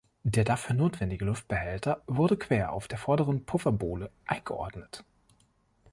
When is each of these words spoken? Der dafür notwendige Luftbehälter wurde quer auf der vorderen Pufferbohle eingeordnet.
Der 0.23 0.43
dafür 0.45 0.73
notwendige 0.75 1.25
Luftbehälter 1.25 2.01
wurde 2.07 2.35
quer 2.35 2.71
auf 2.73 2.87
der 2.87 2.97
vorderen 2.97 3.45
Pufferbohle 3.45 4.09
eingeordnet. 4.25 5.03